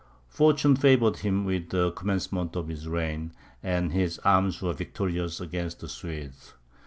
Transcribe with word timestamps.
Fortune 0.29 0.75
favoured 0.75 1.17
him 1.17 1.47
at 1.53 1.69
the 1.69 1.91
commencement 1.91 2.55
of 2.55 2.69
his 2.69 2.87
reign, 2.87 3.33
and 3.61 3.91
his 3.91 4.17
arms 4.25 4.59
were 4.59 4.73
victorious 4.73 5.39
against 5.39 5.79
the 5.79 5.87
Swedes. 5.87 6.55